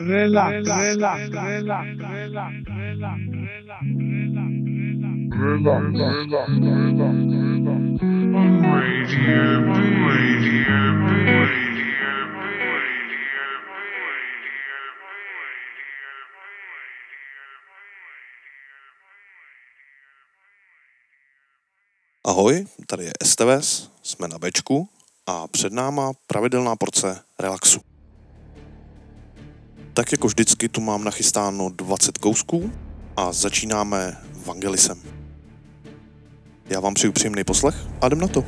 relax, 0.00 0.66
relax, 0.66 1.28
relax, 1.30 1.98
relax, 1.98 2.56
relax, 2.68 3.20
Ahoj, 22.24 22.66
tady 22.86 23.04
je 23.04 23.12
STVS, 23.24 23.90
jsme 24.02 24.28
na 24.28 24.38
Bečku 24.38 24.88
a 25.26 25.48
před 25.48 25.72
náma 25.72 26.12
pravidelná 26.26 26.76
porce 26.76 27.22
relaxu 27.38 27.89
tak 30.00 30.12
jako 30.12 30.26
vždycky 30.26 30.68
tu 30.68 30.80
mám 30.80 31.04
nachystáno 31.04 31.68
20 31.68 32.18
kousků 32.18 32.72
a 33.16 33.32
začínáme 33.32 34.16
Vangelisem. 34.46 34.98
Já 36.70 36.80
vám 36.80 36.94
přeju 36.94 37.12
příjemný 37.12 37.44
poslech 37.44 37.74
a 38.00 38.06
jdem 38.06 38.20
na 38.20 38.28
to. 38.28 38.44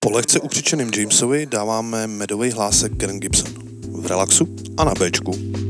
Po 0.00 0.10
lehce 0.10 0.40
ukřičeným 0.40 0.90
Jamesovi 0.96 1.46
dáváme 1.46 2.06
medový 2.06 2.50
hlásek 2.50 2.92
Karen 2.96 3.20
Gibson. 3.20 3.52
V 4.02 4.06
relaxu 4.06 4.56
a 4.76 4.84
na 4.84 4.94
Bčku. 4.94 5.69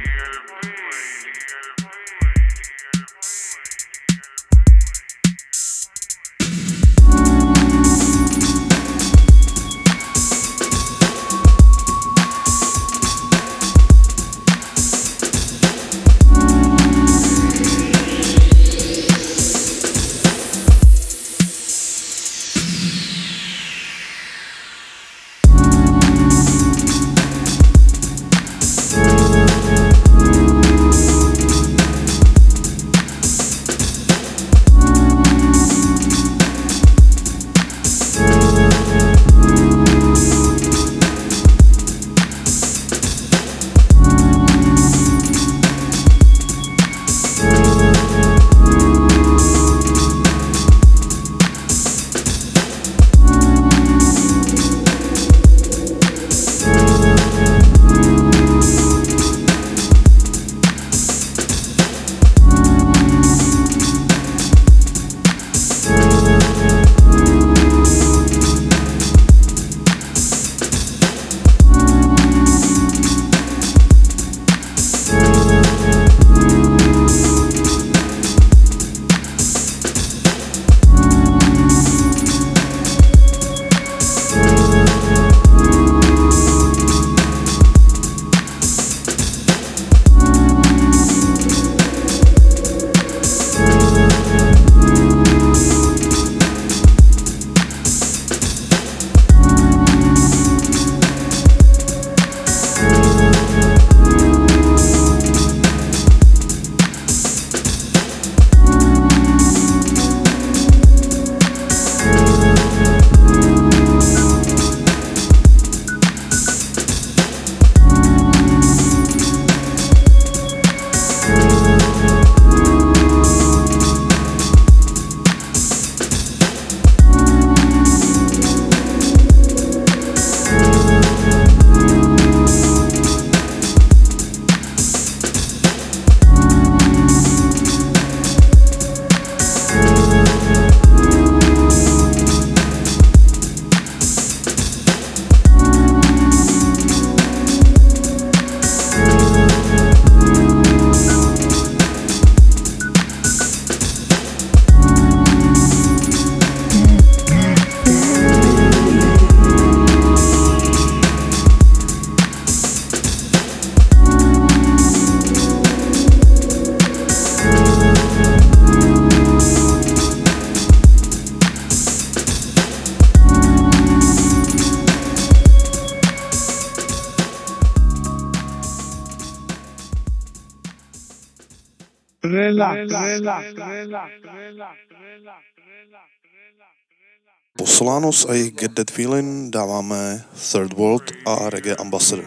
Po 187.57 187.67
Solanos 187.67 188.25
a 188.25 188.33
jejich 188.33 188.53
Get 188.53 188.73
That 188.73 188.91
Feeling 188.91 189.51
dáváme 189.51 190.25
Third 190.51 190.73
World 190.73 191.11
a 191.25 191.49
Reggae 191.49 191.75
Ambassador. 191.75 192.25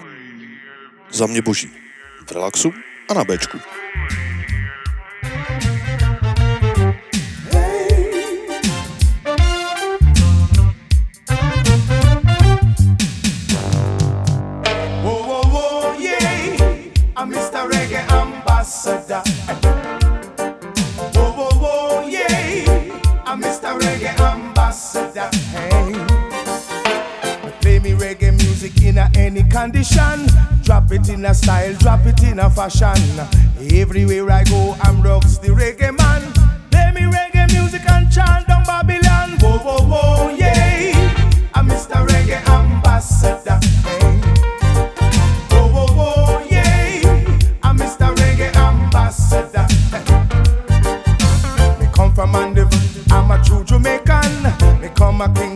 Za 1.10 1.26
mě 1.26 1.42
boží. 1.42 1.70
V 2.26 2.32
relaxu 2.32 2.72
a 3.10 3.14
na 3.14 3.24
Bčku. 3.24 3.58
Ambassador. 18.08 19.33
Ambassador. 25.24 25.38
Hey. 25.58 25.92
Play 27.60 27.78
me 27.78 27.92
reggae 27.92 28.32
music 28.32 28.82
in 28.82 28.98
a 28.98 29.10
any 29.14 29.42
condition. 29.44 30.26
Drop 30.62 30.90
it 30.92 31.08
in 31.08 31.24
a 31.24 31.34
style, 31.34 31.74
drop 31.74 32.04
it 32.06 32.22
in 32.22 32.38
a 32.38 32.50
fashion. 32.50 32.96
Everywhere 33.72 34.30
I 34.30 34.44
go, 34.44 34.76
I'm 34.82 35.02
rocks 35.02 35.38
the 35.38 35.48
reggae 35.48 35.96
man. 35.96 36.32
Play 36.70 36.92
me 36.92 37.02
reggae 37.10 37.33
Me 55.26 55.32
come 55.32 55.53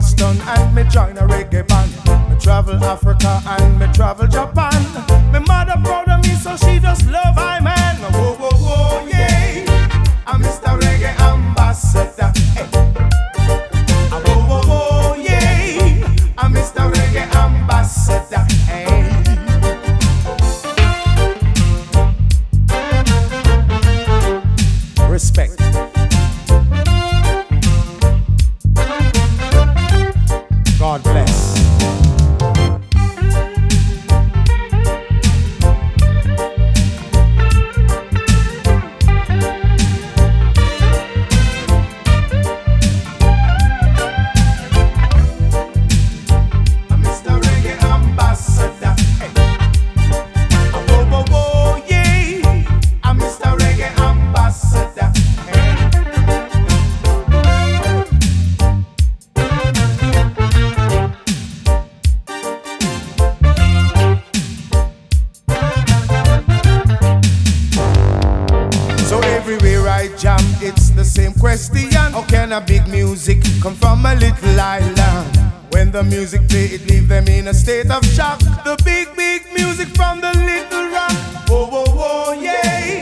island? 74.59 75.39
When 75.71 75.91
the 75.93 76.03
music 76.03 76.49
play, 76.49 76.67
it 76.67 76.87
leave 76.89 77.09
them 77.09 77.27
in 77.29 77.49
a 77.49 77.55
state 77.55 77.91
of 77.91 78.05
shock. 78.05 78.41
The 78.65 78.77
big, 78.85 79.15
big 79.17 79.43
music 79.55 79.89
from 79.89 80.21
the 80.21 80.33
little 80.37 80.89
rock. 80.91 81.13
Whoa, 81.49 81.67
whoa, 81.67 81.85
whoa, 81.99 82.33
yeah. 82.33 83.01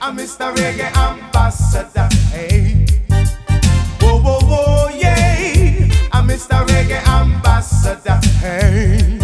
I'm 0.00 0.16
Mr. 0.16 0.54
Reggae 0.54 0.90
Ambassador. 0.96 2.08
Hey. 2.32 2.86
Whoa, 4.00 4.20
whoa, 4.20 4.40
whoa, 4.40 4.88
yeah. 4.88 5.88
I'm 6.12 6.26
Mr. 6.28 6.66
Reggae 6.66 7.00
Ambassador. 7.06 8.18
Hey. 8.40 9.18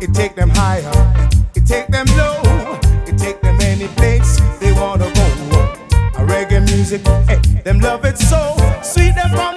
It 0.00 0.14
take 0.14 0.36
them 0.36 0.50
higher, 0.50 0.92
it 1.54 1.66
take 1.66 1.88
them 1.88 2.06
low, 2.16 2.40
it 3.06 3.18
take 3.18 3.40
them 3.40 3.58
any 3.60 3.88
place 3.88 4.38
they 4.60 4.72
wanna 4.72 5.10
go. 5.12 5.26
A 6.18 6.22
reggae 6.26 6.60
music, 6.70 7.02
eh, 7.28 7.40
them 7.64 7.80
love 7.80 8.04
it 8.04 8.18
so 8.18 8.56
sweet 8.82 9.14
them 9.14 9.30
from 9.30 9.55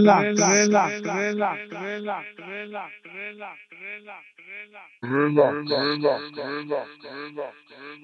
relax. 0.00 0.40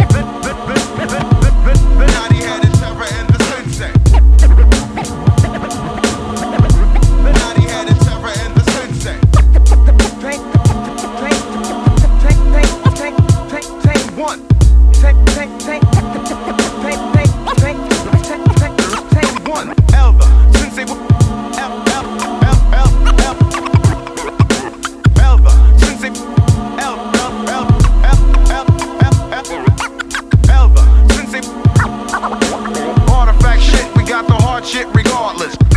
We 34.59 34.65
got 34.65 34.73
the 34.73 34.89
hard 34.89 34.95
regardless. 34.95 35.68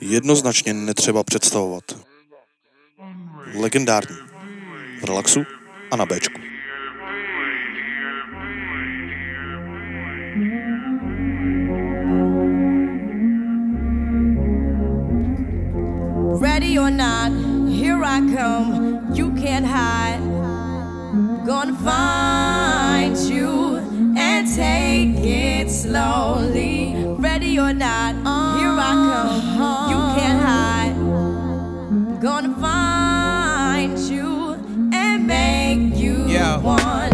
Jednoznačně 0.00 0.74
netřeba 0.74 1.24
představovat. 1.24 1.84
Legendární. 3.54 4.16
V 5.00 5.04
relaxu 5.04 5.44
a 5.90 5.96
na 5.96 6.06
Bčku. 6.06 6.40
Ready 16.40 16.78
or 16.78 16.90
not, 16.90 17.32
here 17.70 18.04
I 18.04 18.20
come. 18.20 19.00
You 19.14 19.30
can't 19.30 19.66
hide. 19.66 20.20
Gonna 21.46 21.76
find 21.76 23.16
you 23.16 23.73
and 24.16 24.46
take 24.54 25.16
it 25.24 25.70
slowly. 25.70 26.94
Ready 27.18 27.58
or 27.58 27.72
not, 27.72 28.14
here 28.58 28.74
I 28.78 28.92
come. 29.10 29.90
You 29.90 29.98
can't 30.20 30.40
hide. 30.42 30.94
Gonna 32.20 32.54
find 32.60 33.98
you 33.98 34.54
and 34.92 35.26
make 35.26 35.96
you 35.96 36.26
Yeah. 36.26 36.58
me. 36.58 37.13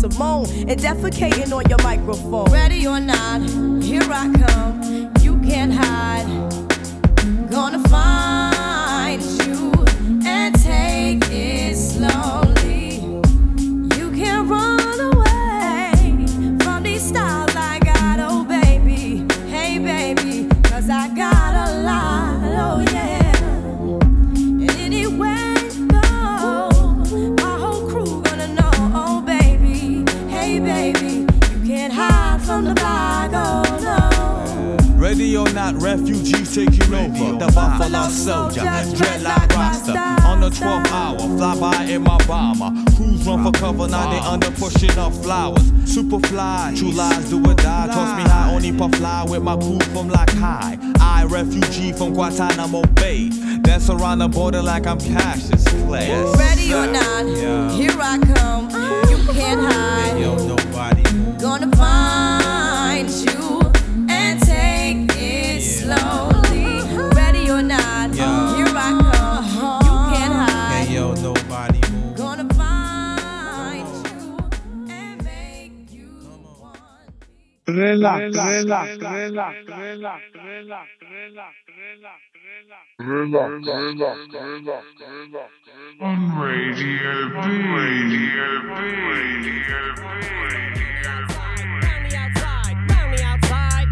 Simone 0.00 0.46
and 0.66 0.80
defecating 0.80 1.52
on 1.52 1.68
your 1.68 1.82
microphone. 1.82 2.50
Ready 2.50 2.86
or 2.86 2.98
not, 2.98 3.42
here 3.82 4.00
I 4.10 4.32
come. 4.32 5.12
You 5.20 5.38
can't 5.40 5.74
hide. 5.74 6.24
Gonna 7.50 7.86
find 7.86 8.39
refugees 35.90 36.54
taking 36.54 36.94
over. 36.94 37.38
The 37.44 37.50
Buffalo 37.52 38.08
Soldier, 38.08 38.60
dreadlock 38.60 39.52
roster. 39.54 40.26
On 40.26 40.40
the 40.40 40.50
12th 40.50 40.86
hour, 40.92 41.18
fly 41.18 41.60
by 41.60 41.84
in 41.84 42.02
my 42.02 42.18
bomber. 42.26 42.70
Crews 42.96 43.26
run 43.26 43.44
for 43.44 43.52
cover, 43.58 43.88
now 43.88 44.10
they 44.10 44.18
under 44.18 44.50
pushing 44.52 44.96
up 44.98 45.12
flowers. 45.14 45.62
Superfly, 45.90 46.78
true 46.78 46.92
lies 46.92 47.30
do 47.30 47.38
or 47.44 47.54
die. 47.54 47.86
Toss 47.88 48.16
me 48.16 48.22
high, 48.30 48.52
only 48.54 48.72
puff 48.72 48.94
fly 48.94 49.24
with 49.28 49.42
my 49.42 49.56
crew 49.56 49.80
from 49.92 50.08
like 50.08 50.30
high. 50.30 50.78
I, 51.00 51.24
refugee 51.24 51.92
from 51.92 52.12
Guantanamo 52.14 52.82
Bay. 52.94 53.30
Dance 53.62 53.90
around 53.90 54.20
the 54.20 54.28
border 54.28 54.62
like 54.62 54.86
I'm 54.86 54.98
Cassius 54.98 55.64
Clay. 55.84 56.10
Ready 56.38 56.72
or 56.72 56.86
not, 56.86 57.26
Yeah. 57.26 57.70
here 57.72 57.96
I 57.98 58.18
come. 58.18 58.70
You 59.10 59.18
can't 59.34 59.60
me. 77.90 77.96
Relax, 77.96 78.36
relax, 78.36 78.98
relax, 78.98 79.56
relax, 79.68 80.22
relax, 80.34 80.86
relax, 81.08 81.56
On 86.02 86.20
Radio 86.40 87.28
B. 87.28 87.34
Radio 87.34 88.60
B. 88.62 88.68
Radio 89.10 89.82
B. 89.96 90.02
Round 91.82 92.04
the 92.06 92.16
outside, 92.16 92.76
round 92.90 93.12
the 93.14 93.22
outside. 93.24 93.88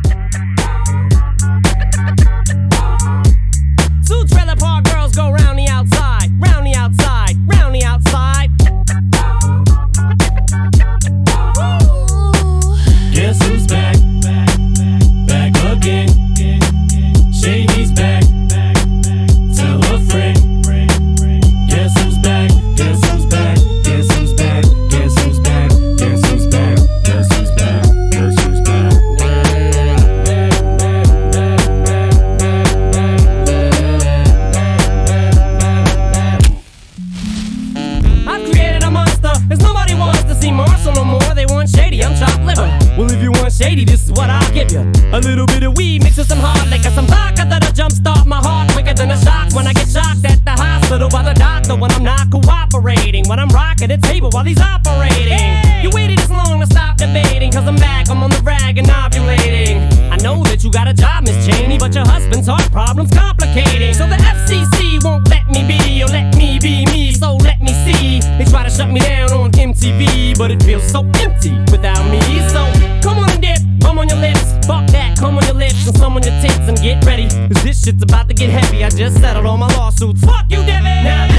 Two 4.06 4.22
trailer 4.26 4.56
park 4.56 4.84
girls 4.84 5.12
go 5.14 5.30
round 5.30 5.58
the 5.58 5.68
outside, 5.68 5.97
shady, 43.58 43.84
this 43.84 44.04
is 44.04 44.12
what 44.12 44.30
I'll 44.30 44.52
give 44.52 44.70
you. 44.70 44.80
A 45.12 45.18
little 45.18 45.46
bit 45.46 45.62
of 45.64 45.76
weed 45.76 46.02
mixed 46.02 46.18
with 46.18 46.28
some 46.28 46.38
hard 46.38 46.70
liquor, 46.70 46.90
some 46.90 47.06
vodka 47.06 47.44
that'll 47.44 47.72
jumpstart 47.72 48.24
my 48.24 48.36
heart 48.36 48.70
quicker 48.70 48.94
than 48.94 49.10
a 49.10 49.18
shock 49.18 49.52
when 49.52 49.66
I 49.66 49.72
get 49.72 49.88
shocked 49.88 50.24
at 50.24 50.44
the 50.44 50.52
hospital 50.52 51.08
by 51.08 51.22
the 51.22 51.34
doctor 51.34 51.74
when 51.74 51.90
I'm 51.90 52.04
not 52.04 52.30
cooperating. 52.30 53.28
When 53.28 53.38
I'm 53.38 53.48
rocking 53.48 53.88
the 53.88 53.98
table 53.98 54.30
while 54.30 54.44
he's 54.44 54.60
operating. 54.60 55.82
You 55.82 55.90
waited 55.90 56.18
this 56.18 56.30
long 56.30 56.60
to 56.60 56.66
stop 56.66 56.96
debating, 56.98 57.50
cause 57.50 57.66
I'm 57.66 57.76
back. 57.76 58.08
I'm 58.08 58.22
on 58.22 58.30
the 58.30 58.40
rag 58.42 58.78
and 58.78 58.86
ovulating. 58.86 60.07
I 60.18 60.20
know 60.20 60.42
that 60.50 60.64
you 60.64 60.70
got 60.72 60.88
a 60.88 60.94
job, 60.94 61.22
Miss 61.22 61.46
Cheney, 61.46 61.78
but 61.78 61.94
your 61.94 62.04
husband's 62.04 62.48
heart 62.48 62.66
problem's 62.72 63.14
complicating. 63.14 63.94
So 63.94 64.02
the 64.08 64.16
FCC 64.18 64.98
won't 65.04 65.30
let 65.30 65.46
me 65.46 65.62
be, 65.62 66.02
or 66.02 66.08
let 66.10 66.34
me 66.34 66.58
be 66.58 66.84
me, 66.86 67.12
so 67.12 67.36
let 67.36 67.62
me 67.62 67.70
see. 67.86 68.18
They 68.36 68.44
try 68.50 68.64
to 68.64 68.70
shut 68.70 68.90
me 68.90 68.98
down 68.98 69.30
on 69.30 69.52
MTV, 69.52 70.36
but 70.36 70.50
it 70.50 70.60
feels 70.64 70.82
so 70.90 71.06
empty 71.22 71.54
without 71.70 72.02
me. 72.10 72.18
So 72.50 72.66
come 73.00 73.22
on 73.22 73.30
and 73.30 73.40
dip, 73.40 73.62
come 73.80 74.00
on 74.00 74.08
your 74.08 74.18
lips, 74.18 74.42
fuck 74.66 74.90
that, 74.90 75.16
come 75.16 75.38
on 75.38 75.44
your 75.46 75.54
lips 75.54 75.86
and 75.86 75.96
some 75.96 76.16
on 76.16 76.24
your 76.24 76.34
tits 76.42 76.66
and 76.66 76.76
get 76.82 77.04
ready. 77.04 77.28
Cause 77.54 77.62
this 77.62 77.84
shit's 77.84 78.02
about 78.02 78.26
to 78.26 78.34
get 78.34 78.50
heavy. 78.50 78.82
I 78.82 78.90
just 78.90 79.20
settled 79.20 79.46
all 79.46 79.56
my 79.56 79.70
lawsuits. 79.78 80.24
Fuck 80.24 80.50
you, 80.50 80.66
Devin! 80.66 81.04
Now 81.06 81.37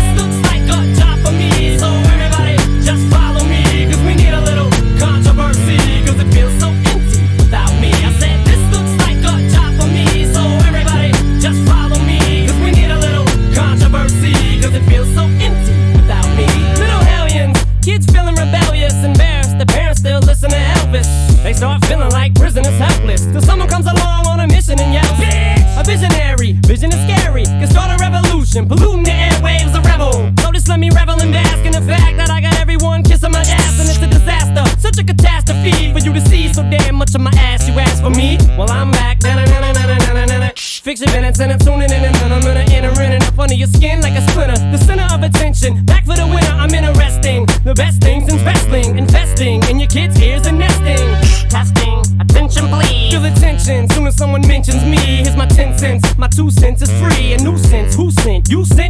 A 24.71 25.83
visionary 25.83 26.51
vision 26.67 26.91
is 26.93 27.01
scary, 27.09 27.43
can 27.43 27.67
start 27.67 27.89
a 27.89 27.97
revolution, 27.97 28.67
polluting 28.67 29.01
the 29.01 29.09
airwaves, 29.09 29.73
a 29.73 29.81
rebel. 29.81 30.11
So 30.43 30.51
just 30.51 30.67
let 30.69 30.79
me 30.79 30.91
revel 30.91 31.19
and 31.19 31.33
bask 31.33 31.65
in 31.65 31.71
the 31.71 31.81
fact 31.81 32.17
that 32.17 32.29
I 32.29 32.39
got 32.39 32.55
everyone 32.59 33.01
kissing 33.01 33.31
my 33.31 33.39
ass, 33.39 33.79
and 33.79 33.89
it's 33.89 33.97
a 33.97 34.07
disaster. 34.07 34.63
Such 34.79 34.99
a 34.99 35.03
catastrophe 35.03 35.91
for 35.91 35.99
you 35.99 36.13
to 36.13 36.21
see 36.21 36.53
so 36.53 36.61
damn 36.69 36.95
much 36.95 37.15
of 37.15 37.21
my 37.21 37.31
ass. 37.31 37.67
You 37.67 37.79
ask 37.79 38.03
for 38.03 38.11
me? 38.11 38.37
Well, 38.57 38.69
I'm 38.69 38.91
back. 38.91 39.09
Fix 40.89 41.01
your 41.01 41.11
minutes 41.11 41.39
and 41.39 41.51
I'm 41.51 41.59
tuning 41.59 41.91
in 41.91 42.03
and 42.03 42.33
I'm 42.33 42.41
gonna 42.41 42.61
enter 42.61 42.89
in 43.03 43.11
and 43.11 43.23
up 43.23 43.37
under 43.37 43.53
your 43.53 43.67
skin 43.67 44.01
like 44.01 44.13
a 44.13 44.21
splinter. 44.31 44.55
The 44.71 44.77
center 44.77 45.07
of 45.13 45.21
attention, 45.21 45.85
back 45.85 46.03
for 46.03 46.15
the 46.15 46.25
winner. 46.25 46.38
Two 56.39 56.49
cents 56.49 56.81
is 56.81 56.91
free. 57.01 57.33
A 57.33 57.37
nuisance. 57.43 57.95
Who 57.95 58.09
sent? 58.11 58.49
You 58.49 58.63
sent 58.63 58.88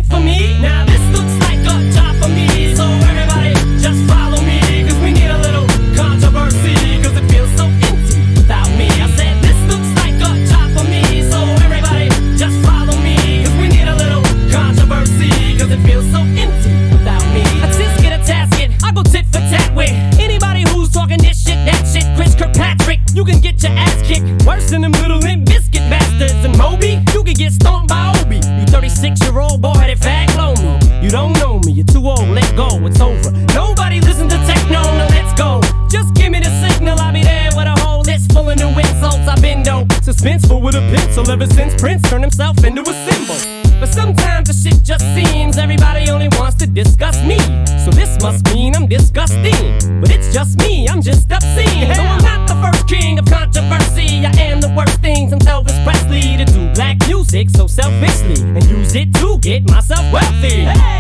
music 57.32 57.50
so 57.52 57.68
selfishly 57.68 58.42
and 58.42 58.64
use 58.66 58.96
it 58.96 59.14
to 59.14 59.38
get 59.40 59.64
myself 59.70 60.02
wealthy. 60.12 60.66
Hey, 60.66 60.99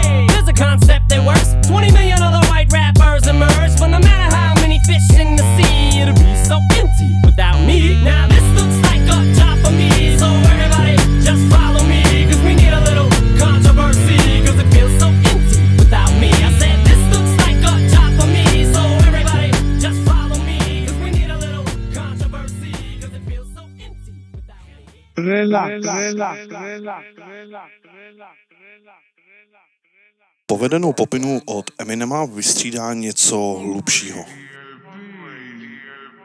Povedenou 30.46 30.94
popinu 30.94 31.42
od 31.46 31.66
Eminema 31.78 32.26
vystřídá 32.26 32.94
něco 32.94 33.38
hlubšího. 33.38 34.26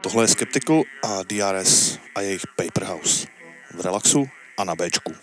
Tohle 0.01 0.23
je 0.23 0.27
Skeptical 0.27 0.83
a 1.03 1.23
DRS 1.23 1.99
a 2.15 2.21
jejich 2.21 2.41
Paperhouse. 2.55 3.27
V 3.73 3.81
relaxu 3.81 4.29
a 4.57 4.63
na 4.63 4.75
Bčku. 4.75 5.13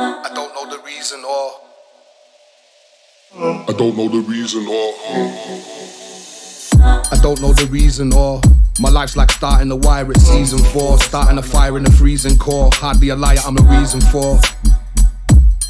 I 0.00 0.30
don't 0.32 0.54
know 0.54 0.76
the 0.76 0.80
reason 0.84 1.24
or 1.24 1.50
I 3.68 3.72
don't 3.76 3.96
know 3.96 4.08
the 4.08 4.20
reason 4.20 4.64
or 4.68 4.94
I 6.80 7.18
don't 7.20 7.40
know 7.40 7.52
the 7.52 7.66
reason 7.68 8.12
or 8.12 8.40
my 8.78 8.90
life's 8.90 9.16
like 9.16 9.32
starting 9.32 9.72
a 9.72 9.76
wire 9.76 10.08
at 10.08 10.20
season 10.20 10.60
four, 10.66 11.00
starting 11.00 11.38
a 11.38 11.42
fire 11.42 11.76
in 11.76 11.82
the 11.82 11.90
freezing 11.90 12.38
core. 12.38 12.70
Hardly 12.74 13.08
a 13.08 13.16
liar, 13.16 13.38
I'm 13.44 13.56
the 13.56 13.62
reason 13.64 14.00
for. 14.00 14.38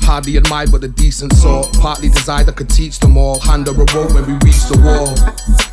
Hardly 0.03 0.37
admired, 0.37 0.73
but 0.73 0.83
the 0.83 0.89
decent 0.89 1.33
sort. 1.33 1.73
Partly 1.81 2.11
desired, 2.11 2.51
I 2.51 2.53
could 2.53 2.69
teach 2.69 2.99
them 2.99 3.17
all. 3.17 3.41
Hand 3.41 3.67
her 3.67 3.73
a 3.73 3.77
rope 3.95 4.13
when 4.13 4.27
we 4.27 4.35
reach 4.45 4.67
the 4.67 4.79
wall. 4.85 5.68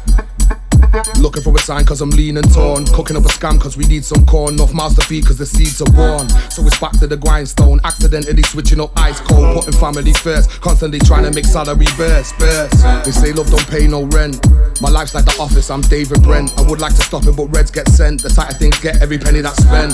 Looking 1.19 1.43
for 1.43 1.53
a 1.53 1.59
sign 1.59 1.85
cause 1.85 2.01
I'm 2.01 2.09
lean 2.11 2.37
and 2.37 2.53
torn. 2.53 2.85
Cooking 2.85 3.17
up 3.17 3.25
a 3.25 3.27
scam 3.27 3.59
cause 3.59 3.75
we 3.75 3.85
need 3.85 4.05
some 4.05 4.25
corn. 4.25 4.55
Mouths 4.55 4.95
to 4.95 5.01
feed 5.01 5.25
cause 5.25 5.37
the 5.37 5.45
seeds 5.45 5.81
are 5.81 5.91
born. 5.91 6.29
So 6.49 6.65
it's 6.65 6.79
back 6.79 6.97
to 6.99 7.07
the 7.07 7.17
grindstone. 7.17 7.81
Accidentally 7.83 8.43
switching 8.43 8.79
up 8.79 8.91
ice 8.95 9.19
cold. 9.19 9.55
Putting 9.55 9.79
family 9.79 10.13
first. 10.13 10.49
Constantly 10.61 10.99
trying 10.99 11.23
to 11.23 11.31
make 11.31 11.45
salary 11.45 11.87
burst. 11.97 12.37
burst. 12.37 12.83
They 13.03 13.11
say 13.11 13.33
love 13.33 13.49
don't 13.49 13.67
pay 13.67 13.87
no 13.87 14.03
rent. 14.05 14.39
My 14.81 14.89
life's 14.89 15.13
like 15.13 15.25
the 15.25 15.35
office, 15.39 15.69
I'm 15.69 15.81
David 15.81 16.21
Brent. 16.23 16.57
I 16.57 16.61
would 16.63 16.79
like 16.79 16.95
to 16.95 17.01
stop 17.01 17.25
it, 17.25 17.35
but 17.35 17.45
reds 17.47 17.71
get 17.71 17.87
sent. 17.87 18.21
The 18.21 18.29
tighter 18.29 18.57
things 18.57 18.79
get 18.79 19.01
every 19.01 19.17
penny 19.17 19.41
that's 19.41 19.63
spent. 19.63 19.93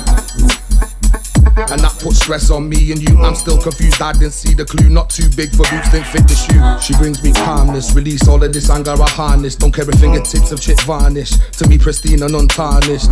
And 1.58 1.82
that 1.82 1.98
puts 2.00 2.20
stress 2.20 2.50
on 2.50 2.70
me 2.70 2.92
and 2.92 3.02
you. 3.02 3.18
I'm 3.22 3.36
still 3.36 3.62
confused, 3.62 4.02
I 4.02 4.14
didn't 4.14 4.32
see 4.34 4.54
the 4.54 4.66
clue. 4.66 4.90
Not 4.90 5.10
too 5.10 5.30
big 5.36 5.52
for 5.52 5.66
boots, 5.70 5.92
didn't 5.92 6.08
fit 6.08 6.28
the 6.28 6.36
shoe. 6.36 6.62
She 6.82 6.98
brings 6.98 7.22
me 7.24 7.34
calmness, 7.34 7.94
release 7.94 8.28
all 8.28 8.42
of 8.44 8.54
this 8.54 8.70
anger 8.70 8.92
I 8.92 9.10
harness. 9.10 9.56
Don't 9.56 9.72
care 9.72 9.90
if 9.90 10.00
fingertips 10.00 10.52
of 10.52 10.62
chip 10.62 10.80
varnish. 10.82 11.32
To 11.58 11.68
me, 11.68 11.78
pristine 11.78 12.24
and 12.24 12.36
untarnished. 12.36 13.12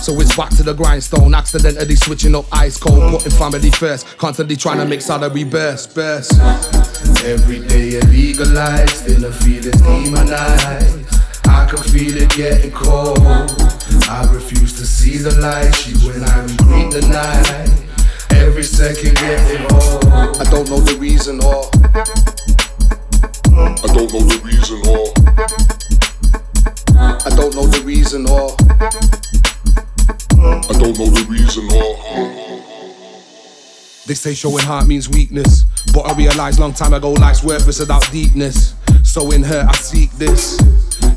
So 0.00 0.18
it's 0.20 0.34
back 0.36 0.50
to 0.56 0.62
the 0.62 0.74
grindstone, 0.74 1.34
accidentally 1.34 1.96
switching 1.96 2.34
up 2.34 2.46
ice 2.52 2.78
cold, 2.78 3.12
putting 3.12 3.32
family 3.32 3.70
first. 3.70 4.06
Constantly 4.18 4.56
trying 4.56 4.78
to 4.78 4.86
make 4.86 5.02
salary 5.02 5.44
burst, 5.44 5.94
burst. 5.94 6.40
Every 7.24 7.60
day 7.60 8.00
illegalized, 8.00 9.08
inner 9.08 9.32
feelings 9.32 9.80
demonized. 9.82 11.19
I 11.70 11.74
can 11.74 11.84
feel 11.84 12.16
it 12.16 12.30
getting 12.30 12.72
cold. 12.72 13.20
I 13.22 14.28
refuse 14.34 14.72
to 14.72 14.84
see 14.84 15.18
the 15.18 15.30
light. 15.38 15.70
She 15.70 15.94
when 16.04 16.24
I 16.24 16.40
regret 16.42 16.90
the 16.90 17.00
night. 17.06 17.70
Every 18.32 18.64
second 18.64 19.14
getting 19.14 19.62
old. 19.70 20.04
I 20.40 20.50
don't 20.50 20.68
know 20.68 20.80
the 20.80 20.96
reason 20.98 21.38
or 21.38 21.70
I 23.54 23.86
don't 23.94 24.12
know 24.12 24.18
the 24.18 24.40
reason 24.42 24.82
or 24.82 25.14
I 26.98 27.30
don't 27.36 27.54
know 27.54 27.66
the 27.68 27.82
reason 27.84 28.26
or 28.26 28.50
I 30.42 30.72
don't 30.76 30.98
know 30.98 31.06
the 31.06 31.24
reason 31.30 31.70
or 31.70 31.94
They 34.08 34.14
say 34.14 34.34
showing 34.34 34.64
heart 34.64 34.88
means 34.88 35.08
weakness. 35.08 35.66
But 35.94 36.00
I 36.00 36.16
realized 36.16 36.58
long 36.58 36.74
time 36.74 36.94
ago 36.94 37.12
life's 37.12 37.44
worthless 37.44 37.78
without 37.78 38.10
deepness. 38.10 38.74
So 39.04 39.30
in 39.30 39.44
her 39.44 39.64
I 39.68 39.74
seek 39.74 40.10
this. 40.18 40.58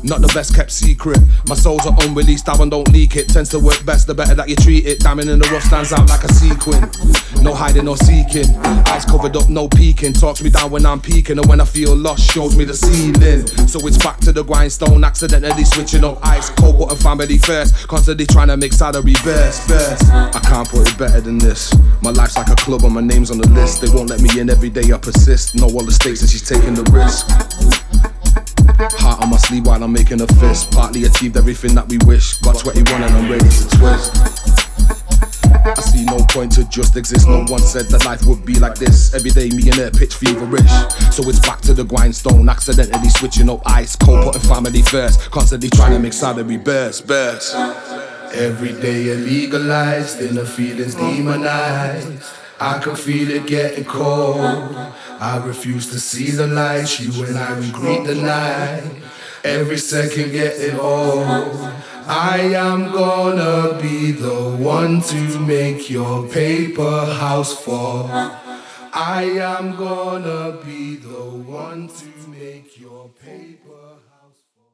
Not 0.04 0.20
the 0.20 0.28
best 0.34 0.54
kept 0.54 0.70
secret. 0.70 1.18
My 1.48 1.54
soul's 1.54 1.86
are 1.86 1.96
unreleased, 2.02 2.46
one 2.46 2.68
don't 2.68 2.88
leak 2.92 3.16
it. 3.16 3.28
Tends 3.30 3.48
to 3.50 3.58
work 3.58 3.82
best 3.86 4.06
the 4.06 4.14
better 4.14 4.34
that 4.34 4.50
you 4.50 4.56
treat 4.56 4.86
it. 4.86 5.00
Diamond 5.00 5.30
in 5.30 5.38
the 5.38 5.48
rough 5.48 5.62
stands 5.64 5.94
out 5.94 6.06
like 6.10 6.22
a 6.24 6.28
sequin. 6.28 6.90
No 7.42 7.54
hiding 7.54 7.86
no 7.86 7.94
seeking. 7.94 8.54
Eyes 8.92 9.06
covered 9.06 9.34
up, 9.34 9.48
no 9.48 9.66
peeking. 9.66 10.12
Talks 10.12 10.42
me 10.42 10.50
down 10.50 10.70
when 10.70 10.84
I'm 10.84 11.00
peeking, 11.00 11.38
and 11.38 11.48
when 11.48 11.58
I 11.58 11.64
feel 11.64 11.96
lost, 11.96 12.30
shows 12.30 12.54
me 12.54 12.64
the 12.64 12.74
ceiling. 12.74 13.46
So 13.66 13.80
it's 13.86 13.96
back 13.96 14.18
to 14.20 14.32
the 14.32 14.44
grindstone, 14.44 15.02
accidentally 15.04 15.64
switching 15.64 16.04
up 16.04 16.18
ice 16.22 16.50
cold, 16.50 16.76
putting 16.76 16.98
family 16.98 17.38
first. 17.38 17.88
Constantly 17.88 18.26
trying 18.26 18.48
to 18.48 18.58
make 18.58 18.74
salary 18.74 19.14
burst, 19.24 19.66
burst. 19.68 20.04
I 20.12 20.40
can't 20.44 20.68
put 20.68 20.86
it 20.86 20.98
better 20.98 21.22
than 21.22 21.38
this. 21.38 21.74
My 22.02 22.10
life's 22.10 22.36
like 22.36 22.48
a 22.48 22.56
club, 22.56 22.84
and 22.84 22.94
my 22.94 23.00
name's 23.00 23.30
on 23.30 23.38
the 23.38 23.48
list. 23.48 23.80
They 23.80 23.88
won't 23.88 24.10
let 24.10 24.20
me 24.20 24.38
in 24.38 24.50
every 24.50 24.68
day, 24.68 24.92
I 24.92 24.98
persist. 24.98 25.54
Know 25.54 25.66
all 25.66 25.84
the 25.84 25.92
stakes, 25.92 26.20
and 26.20 26.28
she's 26.28 26.46
taking 26.46 26.74
the 26.74 26.84
risk. 26.92 27.24
Heart 28.78 29.22
on 29.22 29.30
my 29.30 29.36
sleeve 29.36 29.66
while 29.66 29.82
I'm 29.82 29.92
making 29.92 30.20
a 30.20 30.26
fist. 30.26 30.72
Partly 30.72 31.04
achieved 31.04 31.36
everything 31.36 31.74
that 31.74 31.88
we 31.88 31.98
wish. 32.06 32.38
Got 32.40 32.58
21 32.58 33.02
and 33.02 33.14
I'm 33.14 33.30
ready 33.30 33.48
to 33.48 33.68
twist. 33.78 34.16
I 35.66 35.80
see 35.80 36.04
no 36.04 36.18
point 36.30 36.52
to 36.52 36.64
just 36.68 36.96
exist. 36.96 37.28
No 37.28 37.44
one 37.44 37.62
said 37.62 37.86
that 37.86 38.04
life 38.04 38.26
would 38.26 38.44
be 38.44 38.58
like 38.58 38.74
this. 38.74 39.14
Every 39.14 39.30
day, 39.30 39.48
me 39.50 39.68
and 39.70 39.76
her 39.76 39.90
pitch 39.90 40.14
feverish. 40.16 40.70
So 41.14 41.28
it's 41.28 41.38
back 41.38 41.60
to 41.62 41.72
the 41.72 41.84
grindstone. 41.84 42.48
Accidentally 42.48 43.08
switching 43.10 43.48
up 43.48 43.62
ice 43.64 43.96
cold, 43.96 44.24
putting 44.24 44.42
family 44.42 44.82
first. 44.82 45.30
Constantly 45.30 45.70
trying 45.70 45.92
to 45.92 45.98
make 45.98 46.12
salary 46.12 46.56
burst, 46.56 47.06
burst. 47.06 47.54
Every 48.34 48.72
day 48.72 49.04
illegalized, 49.06 50.20
inner 50.20 50.44
feelings 50.44 50.96
demonized. 50.96 52.43
I 52.60 52.78
can 52.78 52.94
feel 52.96 53.30
it 53.30 53.46
getting 53.46 53.84
cold. 53.84 54.40
I 54.40 55.42
refuse 55.44 55.90
to 55.90 55.98
see 55.98 56.30
the 56.30 56.46
light. 56.46 57.00
You 57.00 57.24
and 57.24 57.38
I, 57.38 57.58
we 57.58 57.70
greet 57.70 58.04
the 58.04 58.14
night. 58.14 59.02
Every 59.42 59.78
second 59.78 60.32
getting 60.32 60.78
old. 60.78 61.26
I 62.06 62.38
am 62.54 62.92
gonna 62.92 63.80
be 63.80 64.12
the 64.12 64.56
one 64.58 65.00
to 65.02 65.38
make 65.40 65.90
your 65.90 66.28
paper 66.28 67.06
house 67.06 67.58
fall. 67.58 68.08
I 68.92 69.22
am 69.22 69.76
gonna 69.76 70.58
be 70.64 70.96
the 70.96 71.08
one 71.08 71.88
to 71.88 72.28
make 72.28 72.78
your 72.78 73.08
paper. 73.20 73.63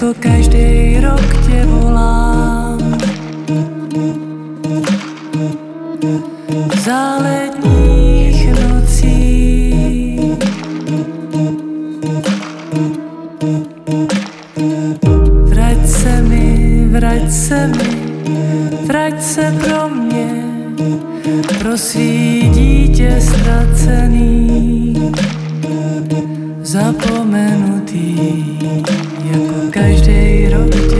Jako 0.00 0.14
každý 0.20 1.00
rok 1.00 1.46
tě 1.46 1.64
volám. 1.64 2.98
Za 6.84 7.18
letních 7.18 8.48
nocí 8.60 9.74
Vrať 15.44 15.86
se 15.86 16.22
mi, 16.22 16.84
vrať 16.90 17.30
se 17.30 17.66
mi, 17.66 17.96
vrať 18.86 19.22
se 19.22 19.54
pro 19.64 19.88
mě 19.88 20.44
Pro 21.58 21.78
svý 21.78 22.48
dítě 22.54 23.20
ztracený 23.20 24.94
Zapomenutý 26.62 28.40
jako 29.80 29.88
každý 29.88 30.99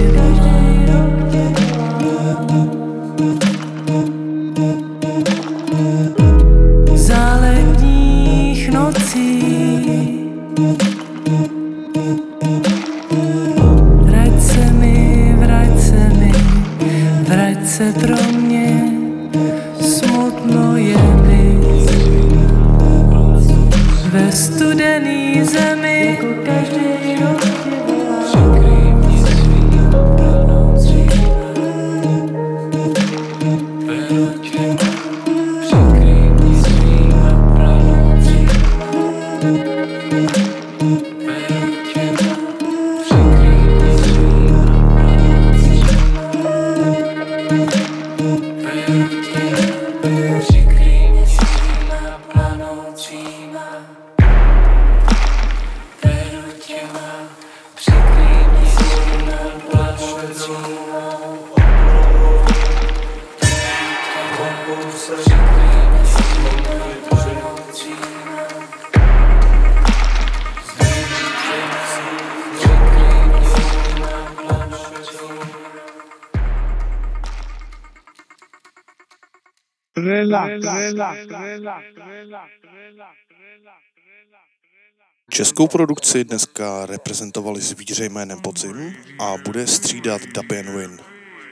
Českou 85.31 85.69
produkci 85.69 86.25
dneska 86.25 86.87
reprezentovali 86.87 87.61
zvíře 87.61 88.05
jménem 88.05 88.41
Podzim 88.41 88.97
a 89.21 89.37
bude 89.45 89.67
střídat 89.67 90.23
Dapian 90.35 90.77
Win. 90.77 90.99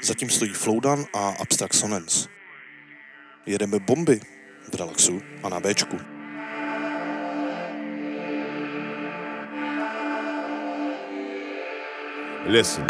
Zatím 0.02 0.30
stojí 0.30 0.52
Flowdan 0.52 1.04
a 1.14 1.28
Abstract 1.28 1.74
Sonance. 1.74 2.28
Jedeme 3.46 3.78
bomby 3.78 4.20
v 4.72 4.74
relaxu 4.74 5.22
a 5.42 5.48
na 5.48 5.60
Bčku. 5.60 5.96
Listen, 12.46 12.86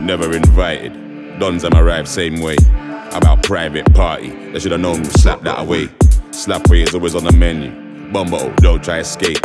never 0.00 0.34
invited. 0.34 0.92
Dons 1.38 1.62
them 1.62 1.74
arrive 1.74 2.06
same 2.06 2.40
way. 2.40 2.56
About 3.14 3.44
private 3.44 3.92
party, 3.94 4.30
they 4.50 4.58
should 4.58 4.72
have 4.72 4.80
known 4.80 5.02
we 5.02 5.08
slap 5.10 5.40
that 5.42 5.60
away. 5.60 5.88
Slap 6.32 6.66
away 6.66 6.82
is 6.82 6.94
always 6.94 7.14
on 7.14 7.22
the 7.22 7.32
menu. 7.32 7.70
Bumbo, 8.12 8.52
don't 8.56 8.82
try 8.82 8.98
escape. 8.98 9.38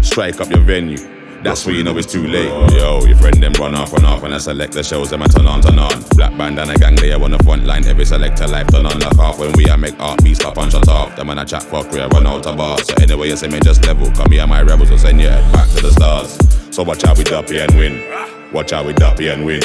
Strike 0.00 0.40
up 0.40 0.48
your 0.48 0.60
venue. 0.60 0.96
That's 1.42 1.66
where 1.66 1.74
you 1.74 1.84
know 1.84 1.96
it's 1.98 2.10
too 2.10 2.26
late. 2.26 2.48
Yo, 2.72 3.04
your 3.04 3.16
friend 3.18 3.40
them 3.42 3.52
run 3.52 3.74
off, 3.74 3.92
and 3.92 4.06
off, 4.06 4.22
and 4.22 4.34
I 4.34 4.38
select 4.38 4.72
the 4.72 4.82
shows 4.82 5.10
them 5.10 5.20
a 5.20 5.28
turn 5.28 5.46
on, 5.46 5.60
turn 5.60 5.78
on. 5.78 5.92
Black 6.16 6.36
band 6.38 6.58
and 6.58 6.70
a 6.70 6.74
gang, 6.74 6.96
they 6.96 7.12
are 7.12 7.22
on 7.22 7.32
the 7.32 7.38
front 7.44 7.66
line. 7.66 7.86
Every 7.86 8.06
selector 8.06 8.48
life 8.48 8.68
turn 8.68 8.86
on, 8.86 8.98
lock 8.98 9.18
off. 9.18 9.38
When 9.38 9.52
we 9.52 9.66
a 9.66 9.76
make 9.76 9.98
art, 10.00 10.24
beat 10.24 10.36
stop 10.36 10.56
and 10.56 10.72
shut 10.72 10.88
off. 10.88 11.14
Them 11.16 11.26
man 11.26 11.38
I 11.38 11.44
chat 11.44 11.62
fuck, 11.64 11.92
we 11.92 12.00
run 12.00 12.26
out 12.26 12.46
of 12.46 12.56
bars. 12.56 12.86
So 12.86 12.94
anyway, 13.00 13.28
you 13.28 13.36
say 13.36 13.48
me 13.48 13.60
just 13.60 13.84
level. 13.86 14.10
Come 14.12 14.32
here, 14.32 14.46
my 14.46 14.62
rebels 14.62 14.90
will 14.90 14.98
send 14.98 15.20
you 15.20 15.28
back 15.28 15.68
to 15.76 15.82
the 15.82 15.90
stars. 15.90 16.38
So 16.74 16.82
watch 16.82 17.04
out 17.04 17.18
with 17.18 17.28
Duppy 17.28 17.58
and 17.58 17.74
win. 17.76 18.52
Watch 18.52 18.72
out 18.72 18.86
with 18.86 18.96
Duppy 18.96 19.28
and 19.28 19.44
win. 19.44 19.60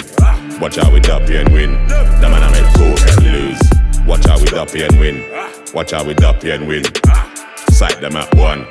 Watch 0.62 0.78
out 0.78 0.94
with 0.94 1.02
Duppy 1.02 1.38
and 1.38 1.52
win. 1.52 1.72
The 1.88 2.30
man 2.30 2.44
I 2.44 2.52
make 2.52 2.72
talk 2.74 3.18
and 3.18 3.34
lose. 3.34 3.60
Watch 4.06 4.28
out 4.28 4.40
with 4.42 4.52
Duppy 4.52 4.84
and 4.84 5.00
win. 5.00 5.26
Watch 5.74 5.92
out 5.92 6.06
with 6.06 6.18
Duppy 6.18 6.52
and 6.52 6.68
win. 6.68 6.84
Sight 7.72 8.00
them 8.00 8.16
at 8.16 8.32
one. 8.36 8.66